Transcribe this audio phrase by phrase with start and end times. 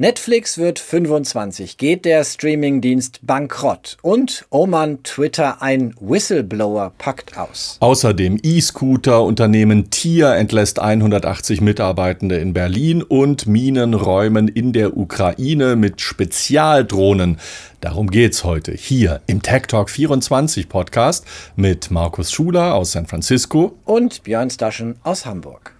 [0.00, 7.76] Netflix wird 25, geht der Streamingdienst bankrott und oh man, Twitter ein Whistleblower packt aus.
[7.80, 17.36] Außerdem E-Scooter-Unternehmen Tier entlässt 180 Mitarbeitende in Berlin und Minenräumen in der Ukraine mit Spezialdrohnen.
[17.82, 21.26] Darum geht's heute hier im Tech Talk 24 Podcast
[21.56, 25.74] mit Markus Schuler aus San Francisco und Björn Staschen aus Hamburg.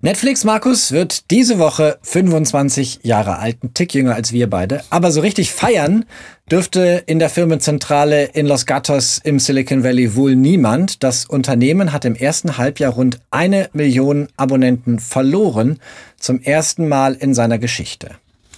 [0.00, 4.84] Netflix, Markus, wird diese Woche 25 Jahre alt, ein Tick jünger als wir beide.
[4.90, 6.04] Aber so richtig feiern
[6.48, 11.02] dürfte in der Firmenzentrale in Los Gatos im Silicon Valley wohl niemand.
[11.02, 15.80] Das Unternehmen hat im ersten Halbjahr rund eine Million Abonnenten verloren,
[16.16, 18.12] zum ersten Mal in seiner Geschichte.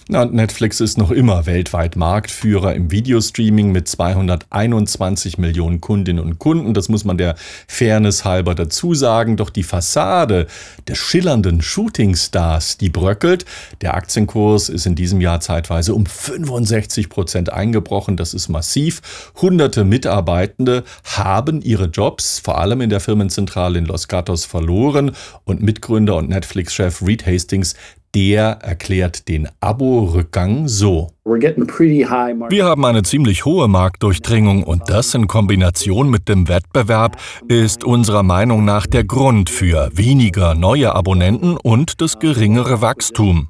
[0.07, 6.73] Netflix ist noch immer weltweit Marktführer im Videostreaming mit 221 Millionen Kundinnen und Kunden.
[6.73, 7.35] Das muss man der
[7.67, 9.37] Fairness halber dazu sagen.
[9.37, 10.47] Doch die Fassade
[10.87, 13.45] des schillernden Shootingstars, die bröckelt.
[13.81, 18.17] Der Aktienkurs ist in diesem Jahr zeitweise um 65 Prozent eingebrochen.
[18.17, 19.31] Das ist massiv.
[19.41, 25.11] Hunderte Mitarbeitende haben ihre Jobs, vor allem in der Firmenzentrale in Los Gatos, verloren.
[25.45, 27.75] Und Mitgründer und Netflix-Chef Reed Hastings,
[28.15, 31.11] der erklärt den Abo-Rückgang so.
[31.23, 37.17] Wir haben eine ziemlich hohe Marktdurchdringung und das in Kombination mit dem Wettbewerb
[37.47, 43.49] ist unserer Meinung nach der Grund für weniger neue Abonnenten und das geringere Wachstum.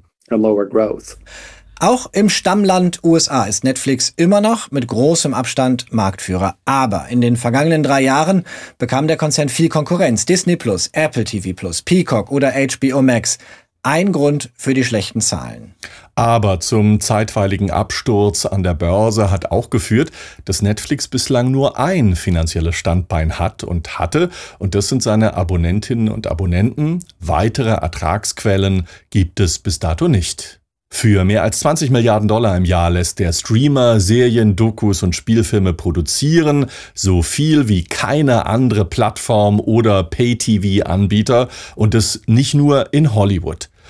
[1.83, 6.55] Auch im Stammland USA ist Netflix immer noch mit großem Abstand Marktführer.
[6.63, 8.45] Aber in den vergangenen drei Jahren
[8.77, 10.27] bekam der Konzern viel Konkurrenz.
[10.27, 13.39] Disney Plus, Apple TV Plus, Peacock oder HBO Max
[13.83, 15.73] ein Grund für die schlechten Zahlen.
[16.15, 20.11] Aber zum zeitweiligen Absturz an der Börse hat auch geführt,
[20.45, 24.29] dass Netflix bislang nur ein finanzielles Standbein hat und hatte,
[24.59, 26.99] und das sind seine Abonnentinnen und Abonnenten.
[27.19, 30.61] Weitere Ertragsquellen gibt es bis dato nicht.
[30.93, 35.73] Für mehr als 20 Milliarden Dollar im Jahr lässt der Streamer Serien, Dokus und Spielfilme
[35.73, 43.70] produzieren, so viel wie keine andere Plattform oder Pay-TV-Anbieter und es nicht nur in Hollywood.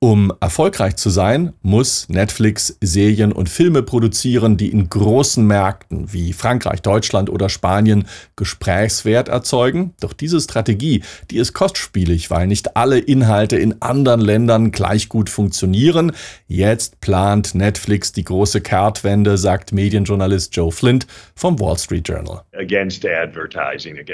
[0.00, 6.32] Um erfolgreich zu sein, muss Netflix Serien und Filme produzieren, die in großen Märkten wie
[6.32, 8.06] Frankreich, Deutschland oder Spanien
[8.36, 9.94] Gesprächswert erzeugen.
[9.98, 15.28] Doch diese Strategie, die ist kostspielig, weil nicht alle Inhalte in anderen Ländern gleich gut
[15.28, 16.12] funktionieren.
[16.46, 22.42] Jetzt plant Netflix die große Kehrtwende, sagt Medienjournalist Joe Flint vom Wall Street Journal.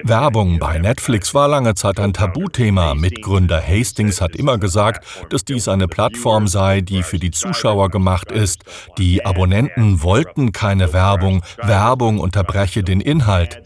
[0.04, 2.94] Werbung bei Netflix war lange Zeit ein Tabuthema.
[2.94, 8.32] Mitgründer Hastings hat immer gesagt, dass dies eine Plattform sei, die für die Zuschauer gemacht
[8.32, 8.62] ist.
[8.98, 11.42] Die Abonnenten wollten keine Werbung.
[11.62, 13.62] Werbung unterbreche den Inhalt.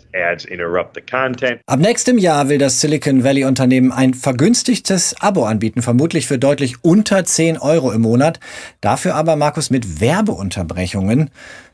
[1.66, 6.82] Ab nächstem Jahr will das Silicon Valley Unternehmen ein vergünstigtes Abo anbieten, vermutlich für deutlich
[6.82, 8.40] unter 10 Euro im Monat.
[8.80, 11.30] Dafür aber, Markus, mit Werbeunterbrechungen.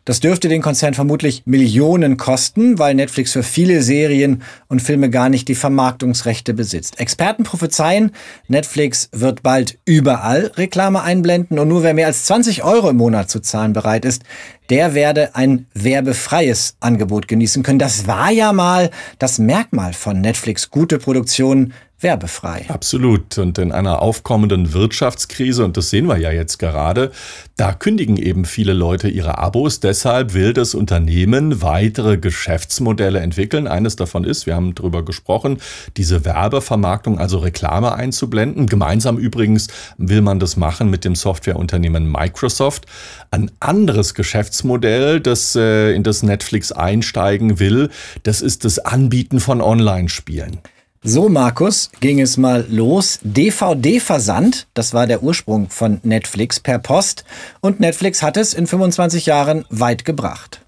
[0.06, 5.31] Das dürfte den Konzern vermutlich Millionen kosten, weil Netflix für viele Serien und Filme gar
[5.31, 7.00] nicht die Vermarktungsrechte besitzt.
[7.00, 8.12] Experten prophezeien,
[8.47, 13.31] Netflix wird bald überall Reklame einblenden und nur wer mehr als 20 Euro im Monat
[13.31, 14.25] zu zahlen bereit ist,
[14.69, 17.78] der werde ein werbefreies Angebot genießen können.
[17.78, 20.71] Das war ja mal das Merkmal von Netflix.
[20.71, 21.72] Gute Produktionen
[22.04, 22.66] werbefrei.
[22.69, 23.37] Absolut.
[23.38, 27.10] Und in einer aufkommenden Wirtschaftskrise, und das sehen wir ja jetzt gerade,
[27.56, 29.81] da kündigen eben viele Leute ihre Abos.
[29.81, 33.66] Deshalb will das Unternehmen weitere Geschäftsmodelle entwickeln.
[33.66, 35.59] Eines davon ist, wir haben darüber gesprochen,
[35.97, 38.66] diese Werbevermarktung, also Reklame einzublenden.
[38.66, 42.86] Gemeinsam übrigens will man das machen mit dem Softwareunternehmen Microsoft.
[43.31, 47.88] Ein anderes Geschäftsmodell, das äh, in das Netflix einsteigen will,
[48.25, 50.60] das ist das Anbieten von Online-Spielen.
[51.06, 53.19] So, Markus, ging es mal los.
[53.25, 57.26] DVD-Versand, das war der Ursprung von Netflix per Post.
[57.60, 60.62] Und Netflix hat es in 25 Jahren weit gebracht.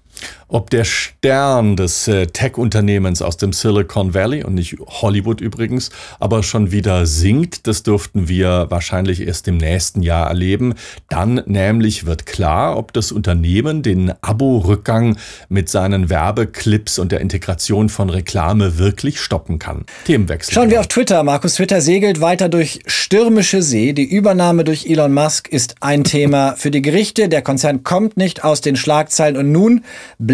[0.49, 5.89] Ob der Stern des äh, Tech-Unternehmens aus dem Silicon Valley und nicht Hollywood übrigens,
[6.21, 10.75] aber schon wieder sinkt, das dürften wir wahrscheinlich erst im nächsten Jahr erleben.
[11.09, 15.17] Dann nämlich wird klar, ob das Unternehmen den Abo-Rückgang
[15.49, 19.83] mit seinen Werbeclips und der Integration von Reklame wirklich stoppen kann.
[20.05, 20.53] Themenwechsel.
[20.53, 21.23] Schauen wir auf Twitter.
[21.23, 23.91] Markus Twitter segelt weiter durch stürmische See.
[23.91, 27.27] Die Übernahme durch Elon Musk ist ein Thema für die Gerichte.
[27.27, 29.83] Der Konzern kommt nicht aus den Schlagzeilen und nun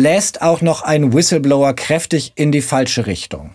[0.04, 3.52] bläst auch noch ein Whistleblower kräftig in die falsche Richtung.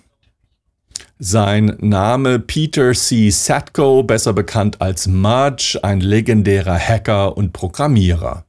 [1.18, 3.28] Sein Name Peter C.
[3.28, 8.46] Satko, besser bekannt als Mudge, ein legendärer Hacker und Programmierer.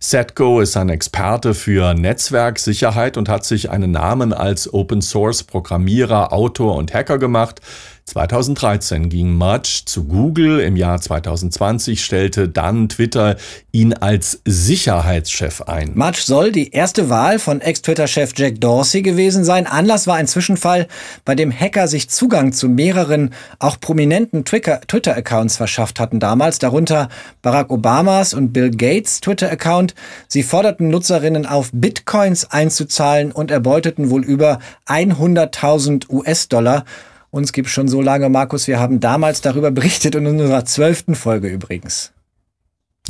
[0.00, 6.32] Setco ist ein Experte für Netzwerksicherheit und hat sich einen Namen als Open Source Programmierer,
[6.32, 7.60] Autor und Hacker gemacht.
[8.06, 13.34] 2013 ging Mudge zu Google, im Jahr 2020 stellte dann Twitter
[13.72, 15.92] ihn als Sicherheitschef ein.
[15.96, 19.66] Mudge soll die erste Wahl von Ex-Twitter-Chef Jack Dorsey gewesen sein.
[19.66, 20.86] Anlass war ein Zwischenfall,
[21.24, 27.08] bei dem Hacker sich Zugang zu mehreren, auch prominenten Twitter-Accounts verschafft hatten damals, darunter
[27.42, 29.96] Barack Obamas und Bill Gates Twitter-Account.
[30.28, 36.84] Sie forderten Nutzerinnen auf, Bitcoins einzuzahlen und erbeuteten wohl über 100.000 US-Dollar.
[37.36, 38.66] Uns gibt schon so lange, Markus.
[38.66, 42.12] Wir haben damals darüber berichtet in unserer zwölften Folge übrigens.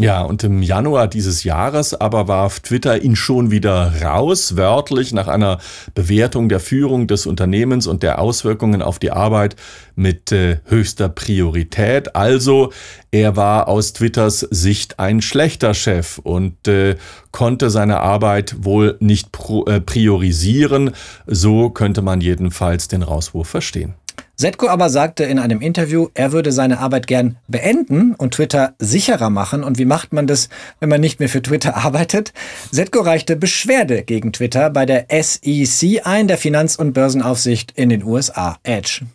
[0.01, 5.29] Ja, und im Januar dieses Jahres aber warf Twitter ihn schon wieder raus, wörtlich nach
[5.29, 5.59] einer
[5.95, 9.55] Bewertung der Führung des Unternehmens und der Auswirkungen auf die Arbeit
[9.95, 12.17] mit äh, höchster Priorität.
[12.17, 12.73] Also
[13.13, 16.97] er war aus Twitters Sicht ein schlechter Chef und äh,
[17.31, 19.29] konnte seine Arbeit wohl nicht
[19.67, 20.91] äh, priorisieren.
[21.29, 23.95] So könnte man jedenfalls den Rauswurf verstehen.
[24.39, 29.31] Setko aber sagte in einem Interview, er würde seine Arbeit gern beenden und Twitter sicherer
[29.31, 29.65] machen.
[29.65, 32.35] Und wie macht man das, wenn man nicht mehr für Twitter arbeitet?
[32.71, 38.05] Setko reichte Beschwerde gegen Twitter bei der SEC ein, der Finanz- und Börsenaufsicht in den
[38.05, 38.59] USA.
[38.63, 39.07] Edge.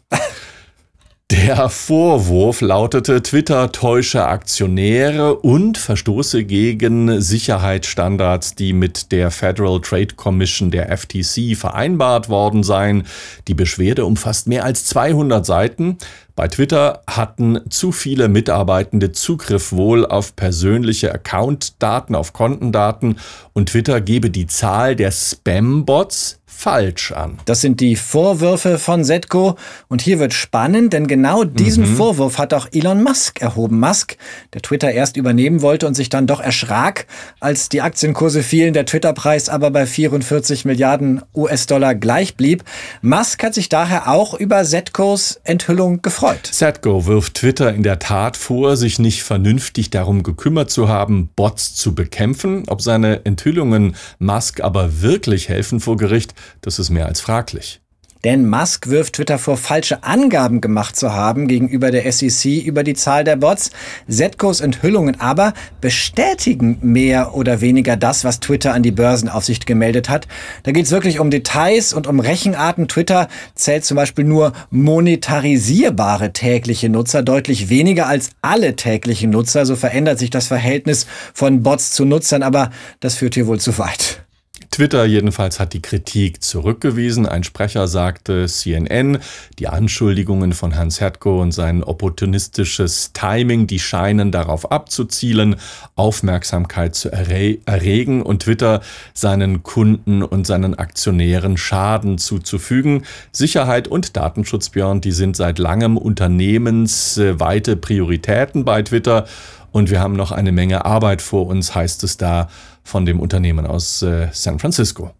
[1.31, 10.13] Der Vorwurf lautete, Twitter täusche Aktionäre und verstoße gegen Sicherheitsstandards, die mit der Federal Trade
[10.17, 13.03] Commission der FTC vereinbart worden seien.
[13.47, 15.97] Die Beschwerde umfasst mehr als 200 Seiten.
[16.35, 23.19] Bei Twitter hatten zu viele Mitarbeitende Zugriff wohl auf persönliche Accountdaten, auf Kontendaten
[23.53, 27.39] und Twitter gebe die Zahl der Spam-Bots falsch an.
[27.45, 29.55] Das sind die Vorwürfe von Setko.
[29.87, 31.95] Und hier wird spannend, denn genau diesen mhm.
[31.95, 33.79] Vorwurf hat auch Elon Musk erhoben.
[33.79, 34.15] Musk,
[34.53, 37.07] der Twitter erst übernehmen wollte und sich dann doch erschrak,
[37.39, 42.63] als die Aktienkurse fielen, der Twitter-Preis aber bei 44 Milliarden US-Dollar gleich blieb.
[43.01, 46.47] Musk hat sich daher auch über Setkos Enthüllung gefreut.
[46.51, 51.73] Setko wirft Twitter in der Tat vor, sich nicht vernünftig darum gekümmert zu haben, Bots
[51.73, 52.65] zu bekämpfen.
[52.67, 57.81] Ob seine Enthüllungen Musk aber wirklich helfen vor Gericht, das ist mehr als fraglich.
[58.23, 62.93] Denn Musk wirft Twitter vor, falsche Angaben gemacht zu haben gegenüber der SEC über die
[62.93, 63.71] Zahl der Bots.
[64.07, 70.27] Zetkos Enthüllungen aber bestätigen mehr oder weniger das, was Twitter an die Börsenaufsicht gemeldet hat.
[70.63, 72.87] Da geht es wirklich um Details und um Rechenarten.
[72.87, 79.65] Twitter zählt zum Beispiel nur monetarisierbare tägliche Nutzer, deutlich weniger als alle täglichen Nutzer.
[79.65, 82.69] So verändert sich das Verhältnis von Bots zu Nutzern, aber
[82.99, 84.23] das führt hier wohl zu weit.
[84.69, 87.25] Twitter jedenfalls hat die Kritik zurückgewiesen.
[87.25, 89.17] Ein Sprecher sagte CNN,
[89.59, 95.55] die Anschuldigungen von Hans Hertko und sein opportunistisches Timing, die scheinen darauf abzuzielen,
[95.95, 98.81] Aufmerksamkeit zu erregen und Twitter
[99.13, 103.03] seinen Kunden und seinen Aktionären Schaden zuzufügen.
[103.31, 109.25] Sicherheit und Datenschutz, Björn, die sind seit langem unternehmensweite Prioritäten bei Twitter
[109.71, 112.49] und wir haben noch eine Menge Arbeit vor uns, heißt es da
[112.83, 115.11] von dem Unternehmen aus äh, San Francisco.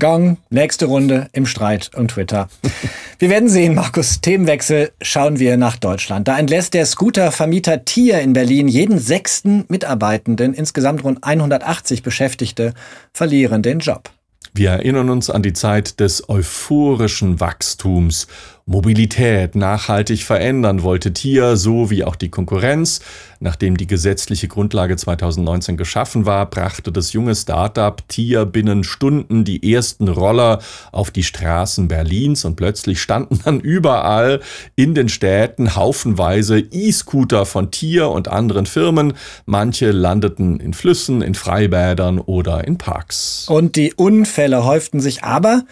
[0.00, 2.48] Gong, nächste Runde im Streit um Twitter.
[3.18, 4.20] Wir werden sehen, Markus.
[4.20, 6.26] Themenwechsel schauen wir nach Deutschland.
[6.26, 10.52] Da entlässt der Scootervermieter Tier in Berlin jeden sechsten Mitarbeitenden.
[10.52, 12.74] Insgesamt rund 180 Beschäftigte
[13.12, 14.10] verlieren den Job.
[14.52, 18.26] Wir erinnern uns an die Zeit des euphorischen Wachstums
[18.66, 23.00] Mobilität nachhaltig verändern wollte Tier, so wie auch die Konkurrenz.
[23.38, 29.74] Nachdem die gesetzliche Grundlage 2019 geschaffen war, brachte das junge Startup Tier binnen Stunden die
[29.74, 30.60] ersten Roller
[30.92, 34.40] auf die Straßen Berlins und plötzlich standen dann überall
[34.76, 39.12] in den Städten haufenweise E-Scooter von Tier und anderen Firmen.
[39.44, 43.46] Manche landeten in Flüssen, in Freibädern oder in Parks.
[43.46, 45.64] Und die Unfälle häuften sich aber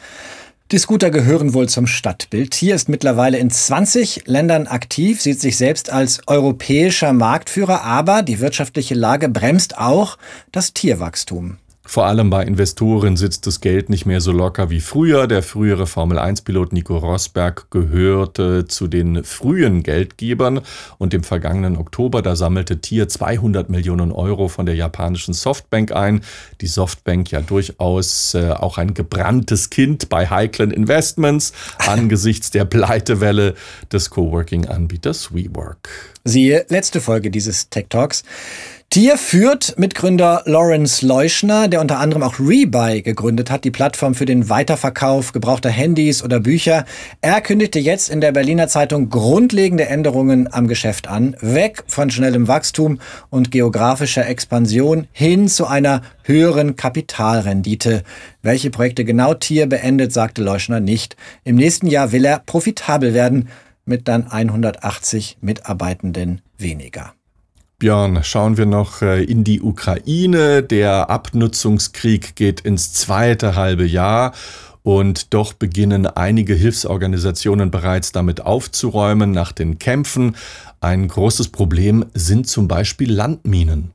[0.73, 2.55] die Scooter gehören wohl zum Stadtbild.
[2.55, 8.41] Hier ist mittlerweile in 20 Ländern aktiv, sieht sich selbst als europäischer Marktführer, aber die
[8.41, 10.17] wirtschaftliche Lage bremst auch
[10.51, 11.59] das Tierwachstum.
[11.85, 15.27] Vor allem bei Investoren sitzt das Geld nicht mehr so locker wie früher.
[15.27, 20.61] Der frühere Formel-1-Pilot Nico Rosberg gehörte zu den frühen Geldgebern
[20.99, 26.23] und im vergangenen Oktober, da sammelte Tier 200 Millionen Euro von der japanischen Softbank ein.
[26.61, 33.55] Die Softbank ja durchaus äh, auch ein gebranntes Kind bei heiklen Investments angesichts der Pleitewelle
[33.93, 35.89] des Coworking-Anbieters WeWork.
[36.25, 38.23] Siehe letzte Folge dieses Tech Talks.
[38.93, 44.27] Tier führt Mitgründer Lawrence Leuschner, der unter anderem auch Rebuy gegründet hat, die Plattform für
[44.27, 46.85] den Weiterverkauf gebrauchter Handys oder Bücher.
[47.23, 51.35] Er kündigte jetzt in der Berliner Zeitung grundlegende Änderungen am Geschäft an.
[51.41, 58.03] Weg von schnellem Wachstum und geografischer Expansion hin zu einer höheren Kapitalrendite.
[58.43, 61.17] Welche Projekte genau Tier beendet, sagte Leuschner nicht.
[61.45, 63.49] Im nächsten Jahr will er profitabel werden.
[63.87, 67.15] mit dann 180 Mitarbeitenden weniger.
[67.83, 70.63] Björn, schauen wir noch äh, in die Ukraine.
[70.63, 74.35] Der Abnutzungskrieg geht ins zweite halbe Jahr
[74.85, 80.37] und doch beginnen einige Hilfsorganisationen bereits damit aufzuräumen nach den Kämpfen.
[80.81, 83.91] Ein großes Problem sind zum Beispiel Landminen.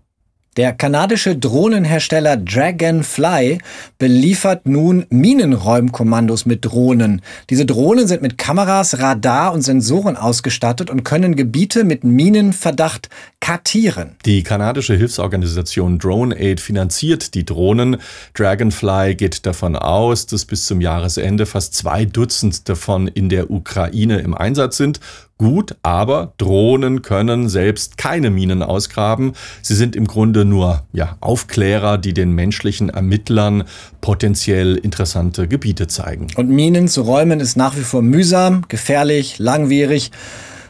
[0.58, 3.60] Der kanadische Drohnenhersteller Dragonfly
[4.00, 7.22] beliefert nun Minenräumkommandos mit Drohnen.
[7.52, 13.10] Diese Drohnen sind mit Kameras, Radar und Sensoren ausgestattet und können Gebiete mit Minenverdacht
[13.40, 14.16] kartieren.
[14.26, 17.98] Die kanadische Hilfsorganisation DroneAid finanziert die Drohnen.
[18.34, 24.22] Dragonfly geht davon aus, dass bis zum Jahresende fast zwei Dutzend davon in der Ukraine
[24.22, 25.00] im Einsatz sind
[25.38, 29.34] Gut, aber Drohnen können selbst keine Minen ausgraben.
[29.62, 33.66] Sie sind im Grunde nur ja, Aufklärer, die den menschlichen Ermittlern
[34.02, 36.28] potenziell interessante Gebiete zeigen.
[36.38, 40.12] Und Minen zu räumen ist nach wie vor mühsam, gefährlich, langwierig.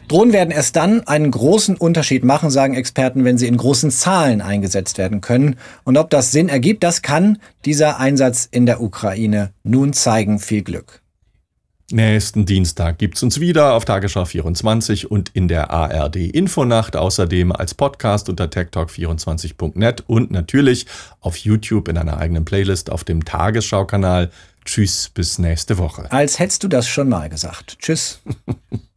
[0.08, 4.42] Drohnen werden erst dann einen großen Unterschied machen, sagen Experten, wenn sie in großen Zahlen
[4.42, 5.56] eingesetzt werden können.
[5.84, 10.38] Und ob das Sinn ergibt, das kann dieser Einsatz in der Ukraine nun zeigen.
[10.38, 11.02] Viel Glück.
[11.90, 17.72] Nächsten Dienstag gibt's uns wieder auf Tagesschau 24 und in der ARD Infonacht, außerdem als
[17.72, 20.84] Podcast unter techtalk24.net und natürlich
[21.20, 24.30] auf YouTube in einer eigenen Playlist auf dem Tagesschau-Kanal.
[24.66, 26.12] Tschüss, bis nächste Woche.
[26.12, 27.78] Als hättest du das schon mal gesagt.
[27.78, 28.20] Tschüss.